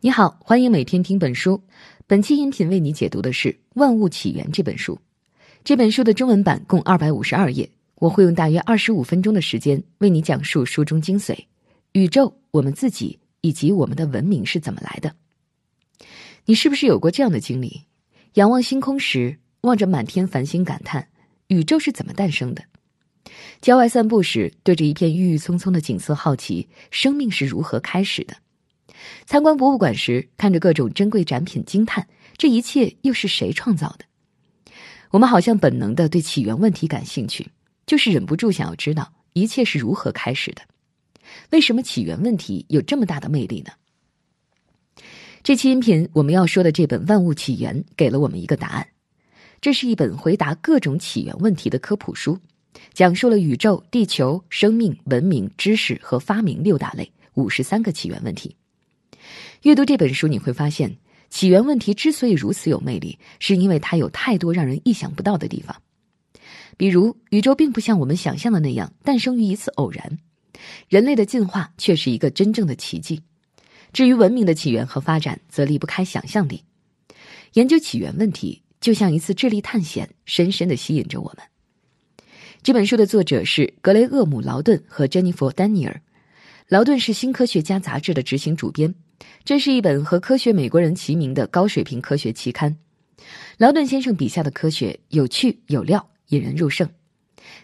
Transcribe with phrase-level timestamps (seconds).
[0.00, 1.60] 你好，欢迎每天听本书。
[2.06, 4.96] 本期音频为你解读的是《万物起源》这本书。
[5.64, 11.36] 这本书的中文版共二百五十二页，我会用大约二十五分钟的时间为你讲述书中精髓：
[11.94, 15.12] 宇宙、我们自己以及我们的文明是怎么来的。
[16.44, 17.82] 你是不是有过这样的经历？
[18.34, 21.08] 仰望星空时，望着满天繁星，感叹
[21.48, 22.62] 宇宙是怎么诞生的？
[23.60, 28.36] 郊外散步时，对着一片郁郁葱葱的景色，好奇生命是如何开始的？
[29.26, 32.06] 参观博物馆时，看着各种珍贵展品，惊叹
[32.36, 34.04] 这一切又是谁创造的？
[35.10, 37.50] 我们好像本能的对起源问题感兴趣，
[37.86, 40.62] 就是忍不住想要知道一切是如何开始的。
[41.50, 43.72] 为什么起源问题有这么大的魅力呢？
[45.42, 48.86] 这期音频我们要说的这本《万物起源》给了我们一个答案。
[49.60, 52.38] 这是一本回答各种起源问题的科普书，
[52.92, 58.54] 讲述了宇宙、地球、生命、文明、知识和发明六大类五十三个起源问题。
[59.62, 60.96] 阅读这本书，你会发现，
[61.30, 65.76] 起源问题之所以如此有魅力，是因为它有太多让人意想不到的地方。
[66.76, 70.18] 比如，宇宙并不像我们想象的那样诞生于一次偶然，
[70.88, 73.20] 人类的进化却是一个真正的奇迹。
[73.92, 76.62] 至于文明的起源和发展，则离不开想象力。
[77.54, 82.22] 研究起源问题，就像一次智力探险，深深的吸引着我们。
[82.62, 86.00] 这本书的作者是格雷厄姆·劳顿和珍妮弗·丹尼尔。
[86.68, 88.94] 劳顿是《新科学家》杂志的执行主编。
[89.44, 92.76] 这是一本和《科学美国人》齐名的高水平科学期刊。
[93.56, 96.88] 劳顿先生笔下的科学有趣有料，引人入胜。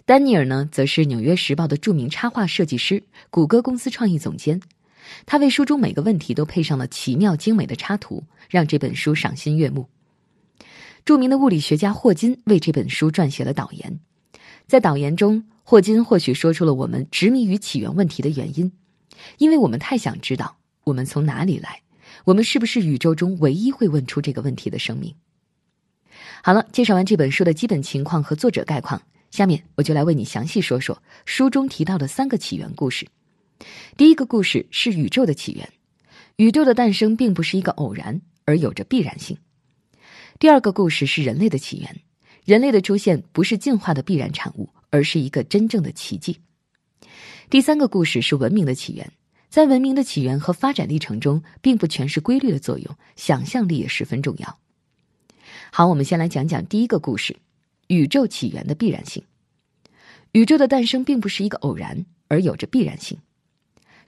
[0.05, 4.61] 丹尼尔呢，则是《纽约时报》的著名插画设计师，谷歌公司创意总监。
[5.27, 9.87] 他为书中每个问题都配上了奇妙精美的插图，让这本书赏心悦目。
[11.05, 14.01] 著名的物理学家霍金为这本书撰写了导言，
[14.67, 18.73] 在导言中，霍金或许说出了我们执迷于起源问题的原因，
[19.37, 20.57] 因为我们太想知道。
[20.85, 21.81] 我们从哪里来？
[22.25, 25.15] 我们是不是宇宙中唯一会问出这个问题的生命？
[26.43, 33.07] 好了，介绍完这本书的基本情况和作者概况，下面我就来为你详细说说书中提到的三个起源故事。
[33.97, 35.69] 第一个故事是宇宙的起源，
[36.37, 39.37] 宇宙的诞生并不是一个偶然，而有着必然性。
[40.39, 42.01] 第二个故事是人类的起源，
[42.45, 46.39] 人类的出现不是进化的必然产物，而是一个真正的奇迹。
[47.49, 49.11] 第三个故事是文明的起源。
[49.55, 54.59] 在文明的起源和发展历程中，并不全是规律的作用，想象力也十分重要。
[55.71, 57.37] 好，我们先来讲讲第一个故事：
[57.87, 59.23] 宇宙起源的必然性。
[60.33, 63.17] 宇宙的诞生并不是一个偶然，而有着必然性。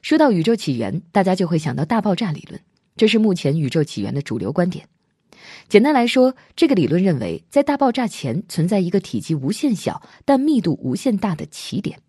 [0.02, 2.60] 说到宇宙起源，大家就会想到大爆炸理论，
[2.96, 4.88] 这是目前宇宙起源的主流观点。
[5.68, 12.00] 简单来说，这个理论认为，在大爆炸前存在一个体积无限小但密度无限大的起点，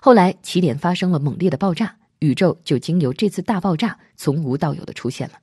[0.00, 1.98] 后来起点发生了猛烈的爆炸。
[2.20, 5.34] 宇宙就经由这次大爆炸从无到有的出现了，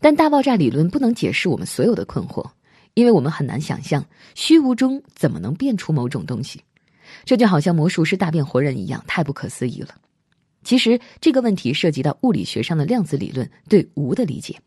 [0.00, 2.50] 但大爆炸理论不能解释我们所有的困惑，
[2.94, 6.60] 因为我们很难想象虚无中怎么能变出某种东西，
[7.24, 9.94] 这就好像魔术师大变活人一样，太不可思议了。
[10.62, 14.58] 其实这个问题涉及到物理学上的量子理论对无的理解。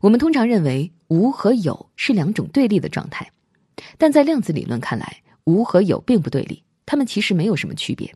[0.00, 3.30] 我们通常认为无和有是两种对立的状态，
[3.98, 8.14] 但在量子理论看来，无和有并不对立，它们其实没有什么区别。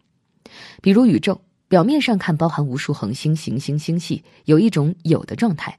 [0.82, 5.78] 比如宇宙表面上看包含无数恒星、行星、星系，有一种有的状态，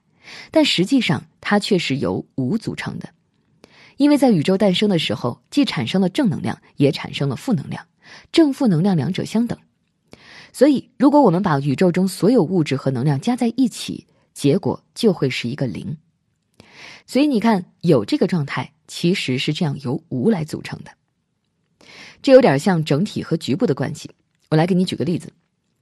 [0.52, 3.09] 但实际上它却是由无组成的。
[3.97, 7.85] 因为在宇宙诞生的时候，既产生了正能量，也产生了负能量，
[8.31, 9.58] 正负能量两者相等。
[10.52, 15.97] 所以，如果我们把宇宙中所有物质和能量加在一起，结果就会是一个零。
[17.08, 20.91] 所以你看，有这个状态其实是这样由无来组成的。
[22.22, 24.09] 这有点像整体和局部的关系。
[24.56, 25.34] 我来给你举个例子，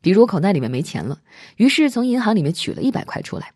[0.01, 1.21] 比如我口袋里面没钱了，
[1.57, 3.53] 于是从银行里面取了一百块出来。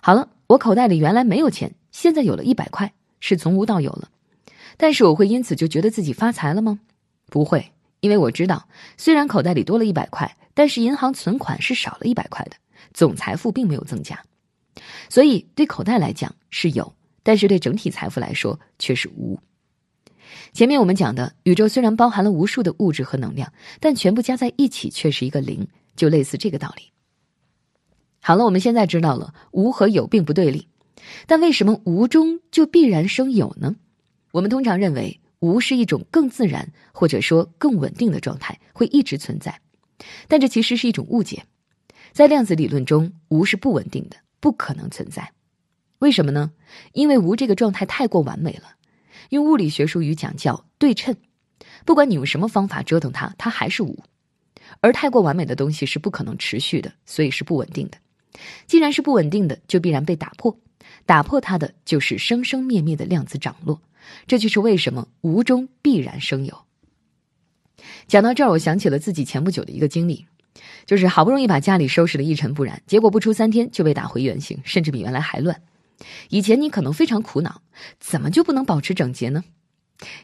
[0.00, 4.08] 好了，我口袋里原来没有钱，现在有了一百块，是从无到有了。
[4.78, 6.80] 但是我会因此就觉得自己发财了吗？
[7.26, 8.66] 不会，因为我知道，
[8.96, 12.56] 虽然口袋里多了一百块，但是银行存款是少了一百块的，
[12.94, 14.18] 总财富并没有增加。
[15.10, 19.38] 所以对口袋来讲是有，但是对整体财富来说却是无。
[20.56, 26.84] 前面我们讲的宇宙虽然包含了无数的物质和能量，但全部加在一起却是一个零，就类似这个道理。
[28.22, 30.66] 好了，我们现在知道了无和有并不对立，
[31.26, 33.76] 但为什么无中就必然生有呢？
[34.32, 39.60] 我们通常认为无是一种更自然或者说更稳定的状态，会一直存在，
[40.26, 41.44] 但这其实是一种误解。
[42.12, 45.32] 在量子理论中，无是不稳定的，不可能存在。
[45.98, 46.50] 为什么呢？
[46.94, 48.70] 因为无这个状态太过完美了。
[49.30, 51.16] 用物理学术语讲叫对称，
[51.84, 53.98] 不管你用什么方法折腾它，它还是无。
[54.80, 57.98] 而太过完美的东西是不可能持续的，所以是不稳定的。
[58.66, 60.58] 既然是不稳定的，就必然被打破。
[61.04, 63.80] 打破它的就是生生灭灭的量子涨落。
[64.26, 66.64] 这就是为什么无中必然生有。
[68.06, 70.26] 讲到这儿，我想起了自己前不久的一个经历，
[70.84, 75.60] 就是好不容易把家里收拾的一尘不染，结果不出三天就被打回原形，甚至比原来还乱。
[76.28, 77.62] 以前你可能非常苦恼，
[77.98, 79.44] 怎么就不能保持整洁呢？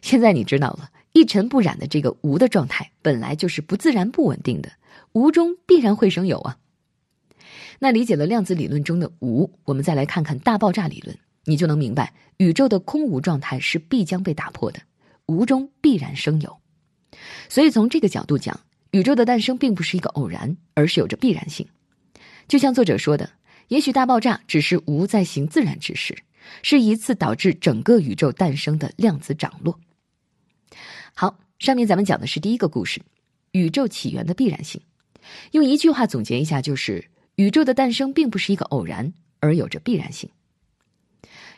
[0.03, 4.71] 现在你知道了，一尘不染的这个无的状态，本来就是不自然、不稳定的，
[5.13, 6.59] 无中必然会生有啊。
[7.79, 14.81] 那理解了量子理论中的无，我们再来看看大爆炸理论，你就能明白宇宙的空无状态是必将被打破的，
[15.27, 16.59] 无中必然生有。
[17.49, 18.61] 所以从这个角度讲，
[18.91, 21.67] 宇宙的诞生并不是一个偶然，而是有着必然性。
[22.47, 23.31] 就像作者说的，
[23.73, 26.15] 也许大爆炸只是无在行自然之事，
[26.63, 29.81] 是一次导致整个宇宙诞生的量子涨落。
[31.15, 33.01] 好，上面咱们讲的是第一个故事，
[33.53, 34.83] 宇宙起源的必然性。
[35.53, 39.11] 用一句话总结一下，就是宇宙的诞生并不是一个偶然，
[39.41, 40.29] 而有着必然性。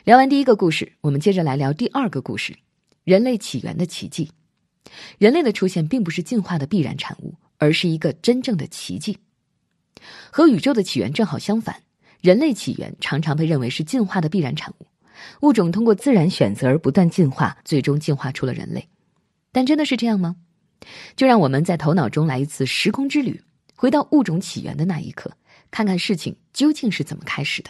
[0.05, 2.57] 聊完第一个故事，我们接着来聊第二个故事：
[3.03, 4.31] 人类起源的奇迹。
[5.17, 9.17] 人类的出现并不是进化的必然产物，而是一个真正的奇迹。
[10.31, 11.81] 和宇宙的起源正好相反，
[12.25, 14.87] 人类起源常常被认为是进化的必然产物。
[15.41, 18.89] 物种通过自然选择而不断进化，最终进化出了人类。
[19.51, 20.35] 但真的是这样吗？
[21.15, 23.39] 就让我们在头脑中来一次时空之旅，
[23.75, 25.31] 回到物种起源的那一刻，
[25.69, 27.69] 看看事情究竟是怎么开始的。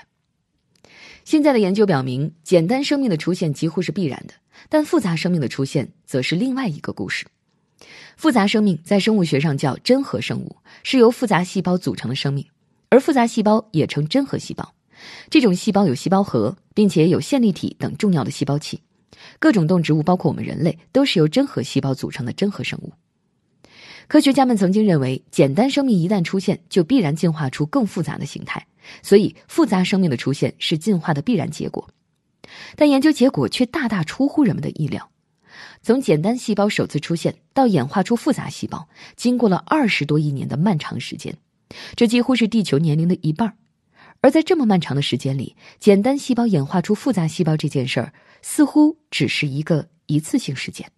[1.25, 4.33] 现在的研究表明，简单生命的出现几乎是必然的。
[4.69, 7.25] 但复杂生命的出现则是另外一个故事。
[8.15, 12.45] 复杂生命在生物学上叫真核生物，是由复杂细胞组成的生命，
[12.95, 14.73] 而复杂细胞也称真核细胞。
[15.29, 18.79] 这种细胞有细胞核，并且有线粒体等重要的细胞器。
[19.37, 22.93] 各种动植物，包括我们人类，都是由真核细胞组成的真核生物。
[24.07, 28.65] 科学家们曾经认为，简单生命一旦出现，就必然进化出更复杂的形态，
[29.03, 31.89] 所以复杂生命的出现是进化的必然结果。
[32.77, 35.11] 但研究结果却大大出乎人们的意料。
[35.81, 38.87] 从简单细胞首次出现到演化出复杂细胞，
[39.17, 41.35] 经过了二十多亿年的漫长时间，
[41.95, 43.57] 这几乎是地球年龄的一半。
[44.21, 50.91] 而在这么漫长的时间里，简单细胞演化出复杂细胞这件事儿，似乎只是一个一次性事件。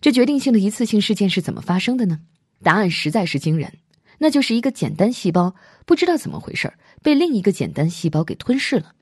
[0.00, 2.20] 这决定性的一次性事件是怎么发生的呢？
[2.62, 3.72] 答案实在是惊人，
[4.18, 5.54] 那就是一个简单细胞
[5.86, 6.72] 不知道怎么回事
[7.02, 8.92] 被另一个简单细胞给吞噬了。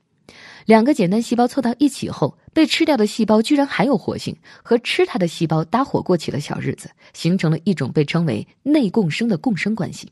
[0.65, 10.11] 两个简单细胞凑到一起后，被吃掉的细胞居然还有活性，和吃它的细胞搭伙过起了小日子，形成了一种被称为内共生的共生关系。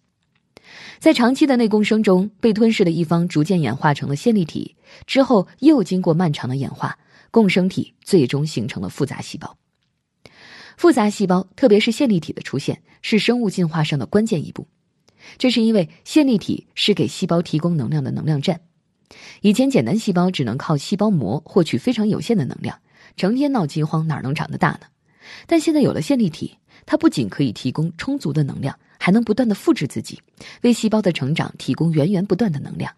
[0.99, 4.75] 在长期的内共生中，被吞噬的一方逐渐演化成了线粒体，
[5.05, 6.97] 之后又经过漫长的演化，
[7.31, 9.57] 共生体最终形成了复杂细胞。
[10.77, 14.67] 复杂细胞，特别是线粒体的出现，是生物进化上的关键一步。
[15.37, 18.61] 这是因为线粒体是给细胞提供能量的能量站。
[19.41, 22.79] 以前简单细胞只能靠细胞膜获取非常有限的能量，
[23.15, 24.81] 成天闹饥荒，哪能长得大呢？
[25.47, 30.21] 但现在有了线粒体，它不仅可以提供充足的能量，还能不断的复制自己，
[30.61, 32.93] 为细胞的成长提供源源不断的能量。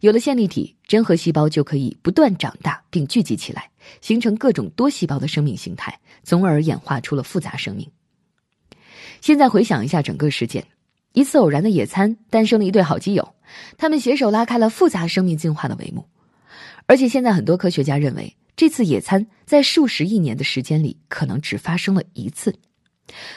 [0.00, 3.70] 有了线粒体，真核细胞就可以不断长大并聚集起来，
[4.00, 7.88] 形成各种多细胞的生命形态，从而演化出了复杂生命。
[9.20, 10.66] 现在回想一下整个事件。
[11.12, 13.34] 一次偶然的野餐，诞生了一对好基友，
[13.76, 16.08] 他们携手拉开了复杂生命进化的帷幕。
[16.86, 22.54] 而且现在很多科学家认为，这次野餐在数十亿年的时间里可能只发生了一次。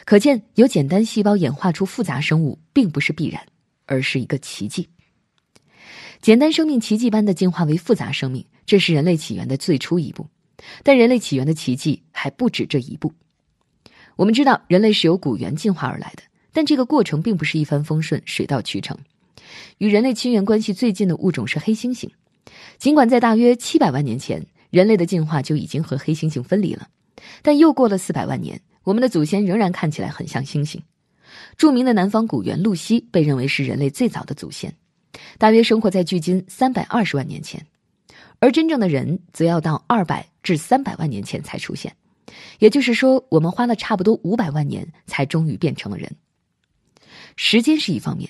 [0.05, 3.45] 可见，由简单细胞演化出复杂生物，并不是必然，
[3.85, 4.87] 而是一个奇迹。
[6.21, 10.27] 简单生命奇迹般的进化为复杂生命，这是人类起源的最初一步。
[10.83, 13.13] 但人类起源的奇迹还不止这一步。
[14.15, 16.23] 我们知道，人类是由古猿进化而来的。
[16.53, 18.97] 但这个过程并不是一帆风顺、水到渠成。
[19.77, 22.09] 与人类亲缘关系最近的物种是黑猩猩，
[22.77, 26.87] 尽管在大约七百万年前，人类的进化就已经和黑猩猩分离了，
[27.41, 30.79] 但又过了四百万年，我们的祖先仍然看起来很像猩猩。
[31.57, 34.73] 著名的南方古猿露西被认为是人类最早的祖先，
[35.37, 37.65] 大约生活在距今三百二十万年前，
[38.39, 41.93] 而真正的人则要到二百至三百万年前才出现。
[42.59, 46.15] 也就是说，我们花了差不多五百万年才终于变成了人。
[47.35, 48.29] 时间是一方面，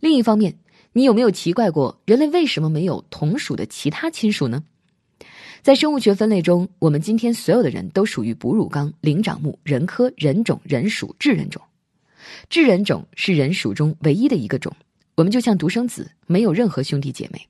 [0.00, 0.58] 另一方面，
[0.92, 4.64] 你有没有奇怪过，人类为什么没有同属的其他亲属呢？
[5.62, 11.62] 在生物学分类中，我们今天所有的人都属于哺乳纲灵长目人科人种人属智人种。
[12.50, 14.74] 智人种是人属中唯一的一个种，
[15.14, 17.40] 我们就像独生子，没有任何兄弟姐妹。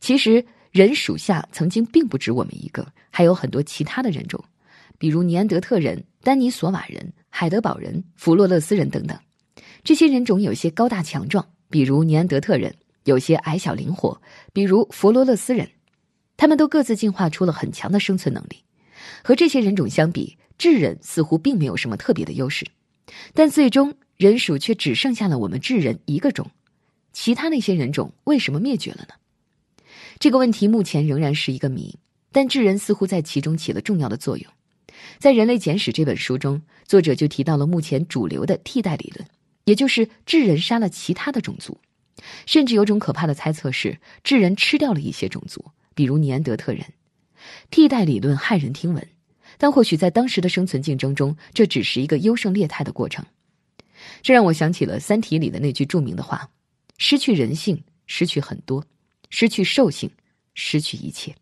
[0.00, 4.42] 其实，人属下曾经并不止我们一个，还有很多其他的人种，
[4.98, 9.16] 比如尼安德特人、丹尼索瓦人、海德堡人、弗洛勒斯人等等。
[9.84, 14.20] 这些人种有些高大强壮，比如尼安德特人，有些矮小灵活，
[14.52, 15.68] 比如弗洛勒斯人，
[16.38, 18.64] 他们都各自进化出了很强的生存能力。
[19.22, 22.64] 和这些人种相比，智人似乎并没有什么特别的优势，
[23.34, 26.50] 但最终人属却只剩下了我们智人一个种。
[27.12, 29.14] 其他那些人种为什么灭绝了呢？
[30.18, 31.98] 这个问题目前仍然是一个谜，
[32.30, 34.50] 但智人似乎在其中起了重要的作用。
[35.18, 39.28] 在《人类简史》这本书中，作者就提到了目前主流的替代理论，
[39.64, 41.78] 也就是智人杀了其他的种族。
[42.46, 45.64] 甚至有种可怕的猜测是，智人吃掉了一些种族，
[45.98, 46.84] 比如尼安德特人。
[47.72, 49.04] 替代理论骇人听闻，
[49.58, 53.26] 但或许在当时的生存竞争中，这只是一个优胜劣汰的过程。
[54.22, 56.48] 这让我想起了《三体》里的那句著名的话
[56.98, 58.80] ：“失去人性，失去很多；
[59.28, 60.08] 失去兽性，
[60.54, 61.34] 失去一切。”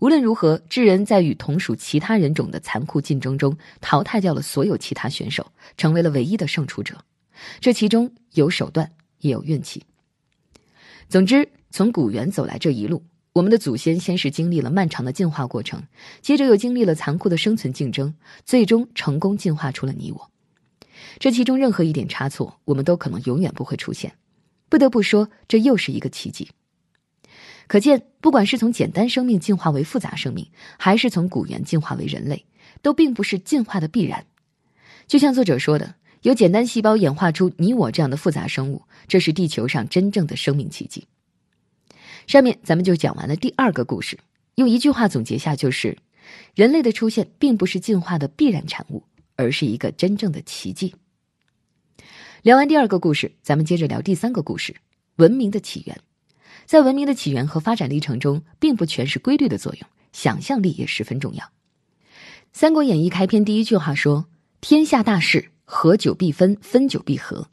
[0.00, 5.46] 无论如何，智人在与同属其他人种的残酷竞争中，淘汰掉了所有其他选手，
[5.76, 6.98] 成为了唯一的胜出者。
[7.60, 8.90] 这其中有手段。
[9.20, 9.84] 也有运气。
[11.06, 13.04] 总之，从古猿走来这一路，
[13.40, 15.82] 我们的祖先先是经历了漫长的进化过程，
[16.20, 20.30] 接着又经历了残酷的生存竞争，最终成功进化出了你我。
[21.18, 24.12] 这其中任何一点差错，我们都可能永远不会出现。
[24.68, 26.50] 不得不说，这又是一个奇迹。
[27.66, 30.46] 可见，不管是从简单生命进化为复杂生命，
[30.78, 32.44] 还是从古猿进化为人类，
[32.82, 34.26] 都并不是进化的必然。
[35.06, 35.94] 就像作者说的。
[36.20, 41.06] 由简单细胞演化出你我这样的复杂生物，这是地球上真正的生命奇迹。
[42.26, 44.18] 上面咱们就讲完了第二个故事，
[44.56, 45.96] 用一句话总结下就是：
[46.54, 49.02] 人类的出现并不是进化的必然产物，
[49.36, 50.94] 而是一个真正的奇迹。
[52.42, 54.74] 聊完第二个故事，咱们接着聊第三个故事——
[55.16, 55.98] 文明的起源。
[56.66, 61.44] 在文明的起源和发展历程中，并不全是规律的作用，想象力也十分重要。
[62.52, 64.26] 《三国演义》开篇第一句话说
[64.60, 67.46] ：“天下大势。”合久必分，分久必合。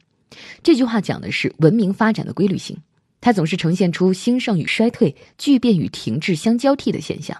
[0.64, 2.76] 这句话讲的是文明发展的规律性，
[3.20, 7.36] 它总是呈现出兴盛与衰退、巨变与停滞相交替的现象。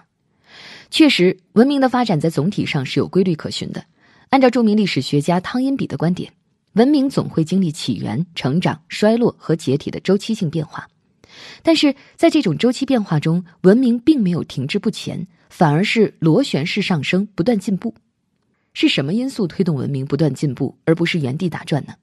[0.89, 3.85] 确实，文明的发展在总体上是有规律可循的。
[4.29, 6.33] 按照著名历史学家汤因比的观点，
[6.73, 10.87] 文明总会经历起源、成长、衰落和解体的周期性变化。
[11.63, 17.95] 但是在这种周期变化中，文明并没有停滞不前，反而是螺旋式上升，不断进步。
[18.73, 21.93] 是什么因素推动文明不断进步，而不是原地打转呢？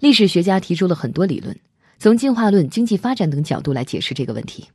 [0.00, 1.58] 历史学家提出了很多理论，
[2.02, 4.66] 从进化论、经济发展等角度来解释这个问题。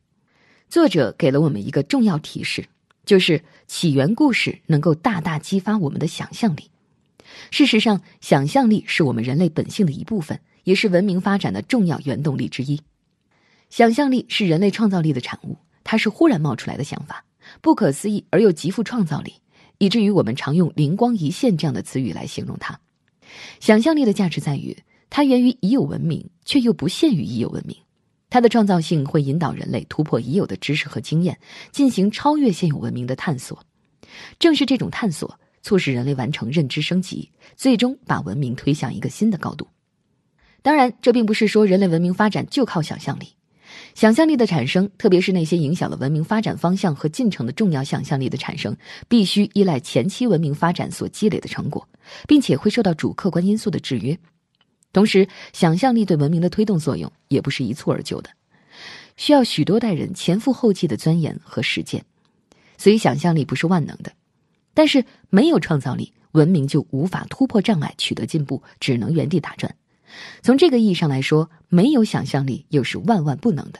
[0.69, 2.69] 作者给了我们一个重要提示，
[3.05, 6.71] 就是起源故事能够大大激发我们的想象力。
[7.51, 12.79] 事实上，想象力是我们人类本性的一部分，也是文明发展的重要原动力之一。
[13.69, 17.25] 想象力是人类创造力的产物，它是忽然冒出来的想法，
[17.59, 19.33] 不可思议而又极富创造力。
[19.79, 22.79] 以至于我们常用“灵光一现”这样的词语来形容它。
[23.59, 24.77] 想象力的价值在于，
[25.09, 27.75] 它源于已有文明，却又不限于已有文明。
[28.29, 31.39] 它的创造性会引导人类突破已有的知识和经验，
[31.71, 33.63] 进行超越现有文明的探索。
[34.37, 39.67] 正是这种探索，促使人类完成认知升级，最终把文明推向一个新的高度。
[40.61, 43.29] 当然，这并不是说人类文明发展就靠想象力。
[43.95, 48.75] 想象力的产生，特别是那些影响了文明发展方向和进程的重要想象力的产生，
[49.07, 51.87] 必须依赖前期文明发展所积累的成果，
[52.27, 54.17] 并且会受到主客观因素的制约。
[54.97, 58.31] 同时，想象力对文明的推动作用也不是一蹴而就的，
[59.15, 62.03] 需要许多代人前赴后继的钻研和实践。
[62.79, 64.11] 所以，想象力不是万能的。
[64.73, 69.75] 但是，没有创造力，文明就无法突破障碍，取得进步，只能原地打转。
[70.41, 73.79] 从这个意义上来说，没有想象力又是万万不能的。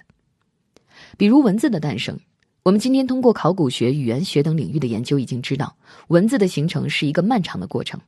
[1.17, 2.19] 比如文字的诞生，
[2.62, 5.75] 我们今天通过考古学、语言学等领域的研究，已经知道
[6.09, 8.00] 文字的形成是一个漫长的过程。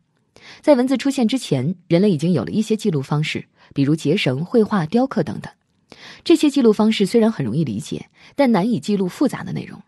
[0.61, 5.51] 在文字出现之前，人类已经有了一些记录方式，比如结绳、绘画、雕刻等等。
[6.23, 9.81] 这些记录方式虽然很容易理解，但难以记录复杂的内容。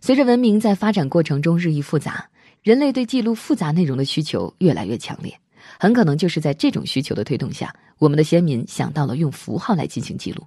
[0.00, 2.28] 随着文明在发展过程中日益复杂，
[2.62, 5.38] 人类对记录复杂内容的需求越来越强烈。
[5.78, 10.46] 很可能就是在这种需求的推动下，我们的先民想到了用符号来进行记录。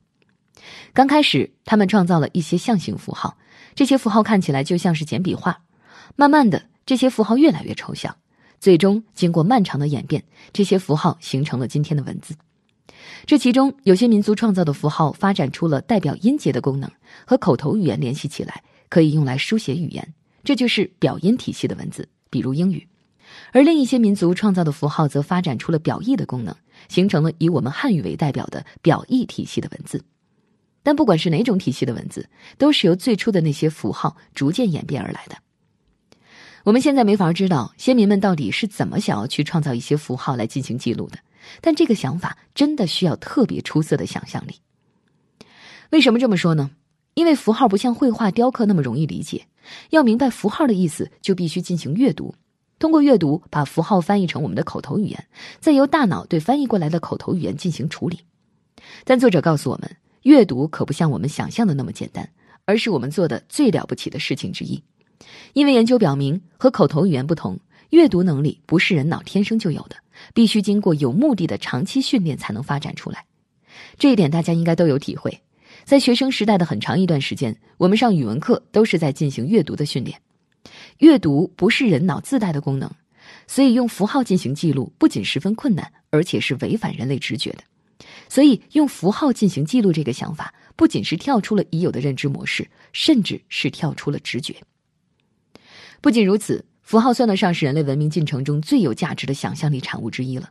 [0.93, 3.37] 刚开始，他们创造了一些象形符号，
[3.75, 5.61] 这些符号看起来就像是简笔画。
[6.15, 8.15] 慢慢的，这些符号越来越抽象，
[8.61, 12.35] 最终经过漫长的演变，这些符号形成了今天的文字。
[13.25, 16.89] 这其中，有些民族创造的符号发展出了代表音节的功能，
[17.25, 20.13] 和口头语言联系起来，可以用来书写语言，
[20.43, 22.87] 这就是表音体系的文字，比如英语。
[23.51, 26.55] 而另一些民族创造的符号则发展出了表意的功能，
[26.87, 30.03] 形成了以我们汉语为代表的表意体系的文字。
[30.83, 35.35] 但不管是哪种体系的文字，都是由最初的那些符号逐渐演变而来的。
[36.63, 41.17] 我们现在没法知道先民们到底是怎么想要去创造一些符号来进行记录的，
[41.59, 44.55] 但这个想法真的需要特别出色的想象力。
[45.89, 46.71] 为什么这么说呢？
[47.13, 49.47] 因为符号不像绘画、雕刻那么容易理解，
[49.89, 52.33] 要明白符号的意思，就必须进行阅读。
[52.79, 55.27] 通过阅读，把符号翻译成我们的口头语言，
[55.59, 58.21] 再由大脑对翻译过来的口头语言进行处理。
[59.03, 62.29] 但作者告诉我们，阅读可不像我们想象的那么简单，
[62.65, 64.81] 而是我们做的最了不起的事情之一。
[65.53, 67.59] 因为研究表明，和口头语言不同，
[67.89, 69.95] 阅读能力不是人脑天生就有的，
[70.33, 73.25] 必须经过有目的的长期训练才能发展出来。
[73.97, 75.41] 这一点大家应该都有体会。
[75.83, 80.19] 在学生时代的很长一段时间，我们上语文课都是在进行阅读的训练。
[80.99, 82.89] 阅读不是人脑自带的功能，
[83.47, 87.63] 所以用符号进行记录不仅十分困难，而且是违反人类直觉的。
[88.29, 94.55] 所以用符号进行记录这个想法，不仅是跳出了已有的认知模式，甚至是跳出了直觉。
[96.01, 100.49] 不仅如此，符号算得上是人类文明进程中最有价值的想象力产物之一了。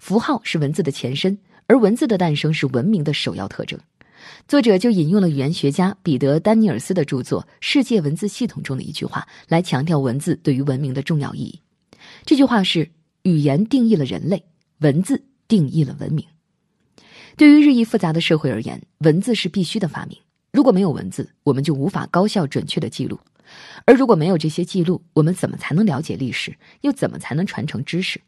[0.00, 3.78] 符号是文字的前身，而文字的诞生是文明的首要特征。
[4.48, 11.60] 作者就引用了语言学家彼得·丹尼尔斯的著作《世界文字系统》中的一句话，来强调文字对于文明的重要意义。
[12.26, 12.90] 这句话是
[13.22, 14.44] ：“语言定义了人类，
[14.80, 16.26] 文字定义了文明。”
[17.36, 20.18] 对于日益复杂的社会而言，文字是必须的发明。
[20.52, 23.16] 如果没有文字，我们就无法高效准确的记录；
[23.84, 26.56] 而如果没有这些记录，我们怎么才能了解历史？
[26.82, 28.20] 又怎么才能传承知识？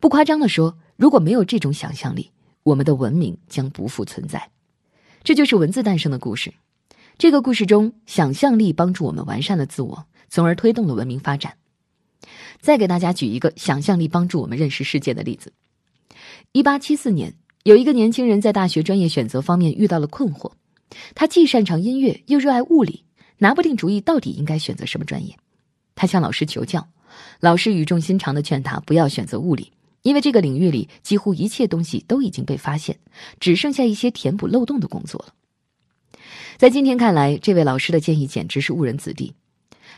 [0.00, 2.30] 不夸张的说，如果没有这种想象力，
[2.62, 4.50] 我们的文明将不复存在。
[5.24, 6.54] 这就是文字诞生的故事。
[7.18, 11.54] 这个故事中，想象力帮助我们完善了自我，从而推动了文明发展。
[12.60, 15.52] 再给大家举一个想象力帮助我们认识世界的例子：
[16.52, 20.52] 一八七四年，有一个年轻人在大学专业选择方面遇到了困惑。
[21.14, 23.04] 他既擅长音乐，又热爱物理，
[23.38, 25.34] 拿不定主意到底应该选择什么专业。
[25.94, 26.86] 他向老师求教，
[27.40, 29.72] 老师语重心长的劝他不要选择物理。
[30.02, 32.96] 因为这个领域里几乎一切东西都已经被发现，
[33.40, 35.34] 只剩下一些填补漏洞的工作了。
[36.56, 39.34] 在今天看来，这位老师的建议简直是误人子弟。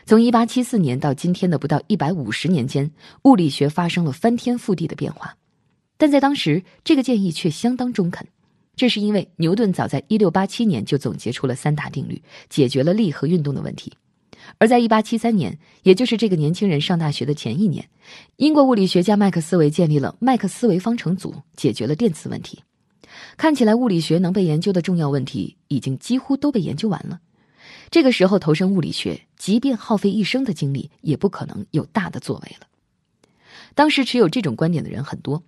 [0.05, 2.89] 从1874年到今天的不到150年间，
[3.23, 5.37] 物理学发生了翻天覆地的变化，
[5.97, 8.27] 但在当时，这个建议却相当中肯。
[8.81, 13.93] 这是因为牛顿早在1687年就总结出了三大定律，解决了力和运动的问题。
[14.57, 17.87] 而在1873年，也就是这个年轻人上大学的前一年，
[18.37, 22.63] 英国物理学家麦克斯韦建立了麦克斯韦方程组，解决了电磁问题。
[23.37, 27.19] 看起来物理学能被研究的重要问题已经几乎都被研究完了。
[27.91, 32.65] 这个时候投身物理学，即便耗费一生的精力，也不可能有大的作为了。
[33.75, 35.43] 当时持有这种观点的人很多。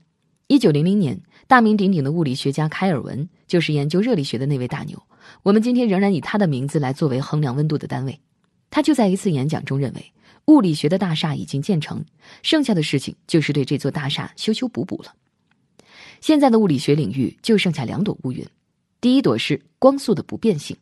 [0.48, 5.02] 1900年，大名鼎鼎的物理学家开尔文就是研究热力学的那位大牛。
[5.42, 8.20] 我们今天仍然以他的名字来作为衡量温度的单位。
[8.70, 10.14] 他就在一次演讲中认为，
[10.48, 12.04] 物理学的大厦已经建成，
[12.42, 15.14] 剩下的事情就是对这座大厦修修补补了。
[16.22, 18.46] 现在的物理学领域就剩下两朵乌云，
[19.00, 20.76] 第一朵是光速的不变性，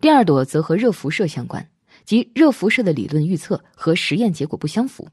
[0.00, 1.68] 第二朵则和热辐射相关，
[2.04, 5.08] 即热辐射的理论预测和实验结果不相符。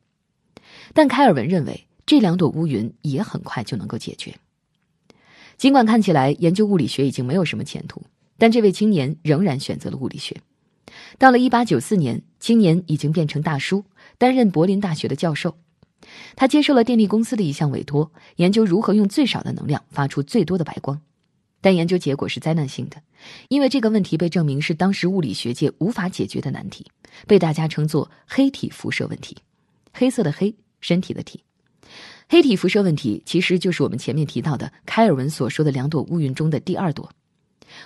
[0.93, 4.33] 但开尔文认为，这两朵乌云也很快就能够解决。
[5.57, 8.01] 尽管看起来研究物理学已经没有什么前途，
[8.39, 10.35] 但这位青年仍然选择了物理学。
[11.19, 13.85] 到了1894年，青年已经变成大叔，
[14.17, 15.55] 担任柏林大学的教授。
[16.35, 20.99] 他接受了电力公司的一项委托，研究如何用最少的能量发出最多的白光。
[21.61, 22.99] 但研究结果是灾难性的，
[23.49, 26.87] 因为这个问题被证明是当时物理学界无法解决的难题，
[27.27, 29.37] 被大家称作“黑体辐射问题”。
[29.93, 31.43] 黑色的黑，身体的体。
[32.31, 37.09] 黑体辐射问题其实就是我们前面提到的开尔文所说的两朵乌云中的第二朵。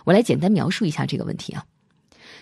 [0.03, 1.65] 我来简单描述一下这个问题啊。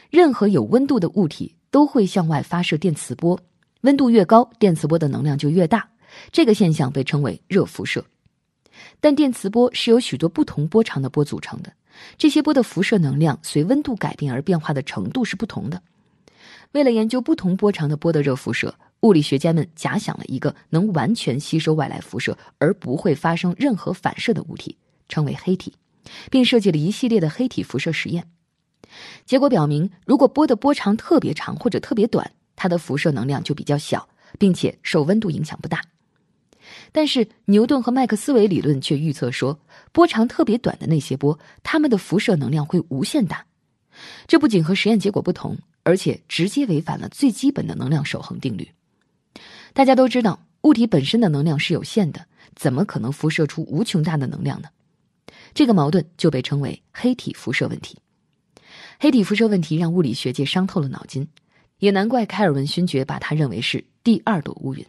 [0.10, 3.40] 任何有温度的物体都会向外发射电磁波，
[3.82, 5.88] 温度越高，电磁波的能量就越大。
[6.32, 8.04] 这个现象被称为热辐射。
[9.00, 11.72] 但电磁波是由许多不同波长的波组成的，
[12.18, 15.80] 这些波的辐射能量随温度改变而变化的程度是不同的。
[16.72, 24.78] 为了研究不同波长的波的热辐射，物理学家们假想了一个能完全吸收外来辐射而不会发生任何反射的物体，
[25.10, 25.74] 称为黑体，
[26.30, 28.28] 并设计了一系列的黑体辐射实验。
[29.26, 35.82] 结果表明，如果波的波长特别长或者特别短，它的辐射能量就比较小，并且受温度影响不大。
[36.92, 39.60] 但是牛顿和麦克斯韦理论却预测说，
[39.92, 43.46] 波长特别短的那些波，它们的辐射能量会无限大。
[44.28, 48.70] 这不仅和实验结果不同，而且直接违反了最基本的能量守恒定律。
[49.74, 54.70] 大家都知道，物体本身的能量是有限的，怎么可能辐射出无穷大的能量呢？
[55.54, 57.98] 这个矛盾就被称为黑体辐射问题。
[59.00, 61.28] 黑体辐射问题让物理学界伤透了脑筋，
[61.80, 64.86] 也难怪开尔文勋爵把他认为是第二朵乌云。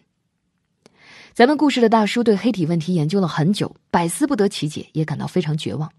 [1.32, 5.90] 咱们故事的大叔对黑体问题研究了很久，百思不得其解，也感到非常绝望。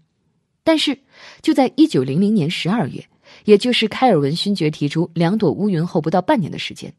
[0.62, 0.96] 但是
[1.42, 3.04] 就在一九零零年十二月，
[3.44, 6.94] 也就是开尔文勋爵提出两朵乌云后不到半年的时间，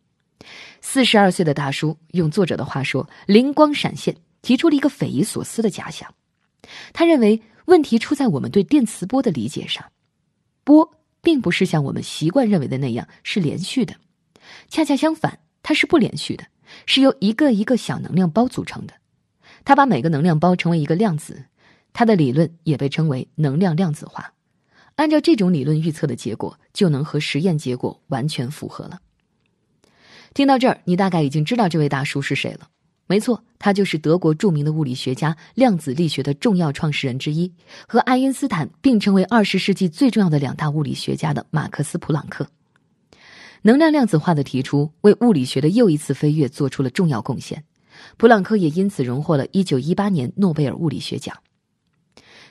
[0.81, 6.13] 四十二岁的大叔用作者的话说，灵光闪现，提出了一个匪夷所思的假想。
[6.93, 9.85] 他认为问题出在我们对电磁波的理解上，
[10.63, 13.95] 波并不是像我们习惯认为的那样是连续的，
[14.67, 16.45] 恰恰相反，它是不连续的，
[16.85, 18.93] 是由一个一个小能量包组成的。
[19.63, 21.45] 他把每个能量包称为一个量子，
[21.91, 24.33] 他的理论也被称为能量量子化。
[24.95, 28.99] 按照这种理论预测的结果，就能和实验结果完全符合了。
[30.35, 32.67] 听到这儿，你大概已经知道这位大叔是谁了。
[33.07, 37.49] 没错，他就是德国著名的物理学家、量子力学的重要创始人之一，
[37.87, 42.45] 和爱因斯坦并称为二十世纪最重要的两大物理学家的马克思·普朗克。
[43.61, 47.63] 能量量子化的提出，为物理学的又一次飞跃做出了重要贡献。
[48.17, 51.33] 普朗克也因此荣获了一九一八年诺贝尔物理学奖。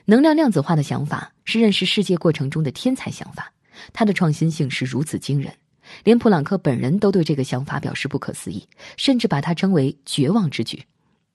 [0.07, 3.53] 能量量子化的想法是认识世界过程中的天才想法，
[3.93, 5.53] 它的创新性是如此惊人。
[6.03, 10.83] 连普朗克本人都对这个想法表示不可思议，甚至把它称为“绝望之举”，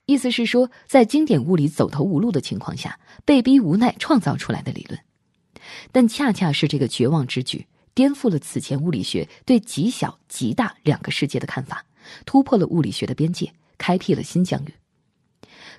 [0.06, 5.00] 意思是说，在经典物理走投无路的情况下，被逼无奈创造出来的理论。
[5.91, 11.86] 但恰恰是这个绝望之举，颠覆了此前物理学对极小、极大两个世界的看法，
[12.26, 14.74] 突破了物理学的边界，开辟了新疆域。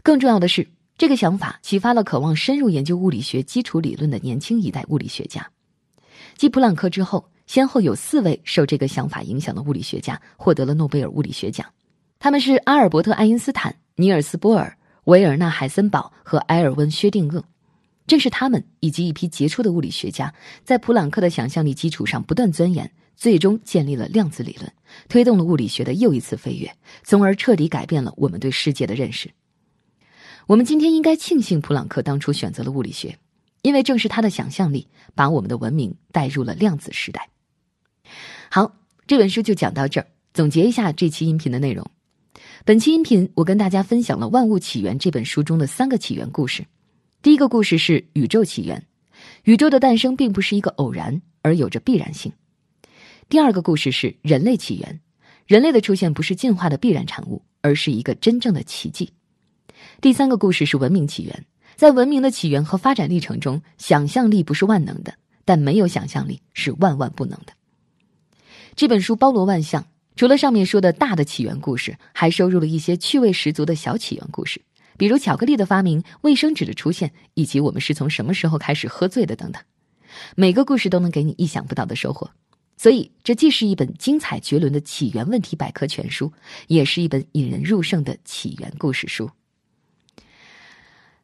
[0.03, 5.51] 更重要的是，这个想法启发了渴望深入研究物理学基础理论的年轻一代物理学家，
[6.37, 7.29] 继普朗克之后。
[7.51, 11.67] 先后有四位受这个想法影响的物理学家获得了诺贝尔物理学奖，
[12.21, 17.43] 他们是阿尔伯特·爱因斯坦、尼尔斯·波尔、维尔纳·海森堡和埃尔温·薛定谔。
[18.07, 20.33] 正是他们以及一批杰出的物理学家，
[20.63, 24.73] 在普朗克的想象力基础上不断钻研，最终建立了量子理论，
[25.09, 29.29] 推动了物理学的又一次飞跃，从而彻底改变了我们对世界的认识。
[30.47, 33.19] 我们今天应该庆幸普朗克当初选择了物理学，
[33.63, 34.87] 因为正是他的想象力
[35.17, 37.29] 把我们的文明带入了量子时代。
[38.51, 40.07] 好，这本书就讲到这儿。
[40.33, 41.85] 总结一下这期音频的内容。
[42.65, 46.65] 本期音频我跟大家分享了《万物起源》这本书中的三个起源故事。
[47.21, 48.87] 第一个故事是宇宙起源，
[49.43, 52.33] 宇宙的诞生并不是一个偶然，而有着必然性。
[53.29, 55.01] 第二个故事是人类起源，
[55.47, 59.11] 人类的出现不是进化的必然产物，而是一个真正的奇迹。
[60.01, 61.45] 第三个故事是文明起源，
[61.75, 65.13] 在文明的起源和发展历程中，想象力不是万能的，
[65.45, 67.53] 但没有想象力是万万不能的。
[68.77, 74.63] 这本书包罗万象，除了上面说的大的起源故事，还收录了一些趣味十足的小起源故事，
[74.97, 79.63] 比如巧克力的发明、卫生纸的出现，以及我们是从什么时候开始喝醉的等等。
[80.37, 82.31] 每个故事都能给你意想不到的收获，
[82.77, 86.33] 所以这既是一本精彩绝伦的起源问题百科全书，
[86.67, 89.31] 也是一本引人入胜的起源故事书。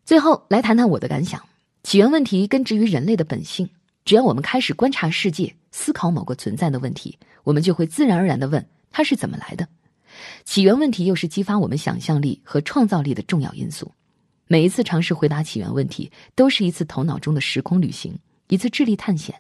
[0.04, 1.42] 最后来谈谈我的感想：
[1.82, 3.70] 起源问题根植于人类的本性，
[4.04, 5.54] 只要我们开始观察世界。
[5.76, 9.68] 思考某个存在的问题，我们就会自然而然的问它是怎么来的。
[10.42, 13.92] 起源问题又是激发我们想象力和创造力的重要因素。
[14.46, 19.38] 每一次尝试回答起源问题，都是一次头脑中的时空旅行，一次智力探险。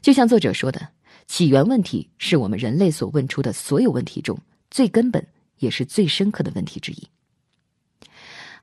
[0.00, 0.88] 就像作者说的，
[1.26, 4.38] 起源问题是我们人类所问出的所有问题中
[4.70, 5.24] 最根本
[5.58, 7.06] 也是最深刻的问题之一。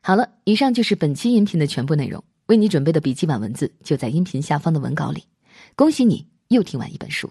[0.02, 2.24] 好了，以上就是本期音频的全部内容。
[2.48, 5.24] 为你准备的笔记本文字就在音频下方的文稿里。
[5.76, 6.26] 恭喜你！
[6.50, 7.30] 又听完一本书。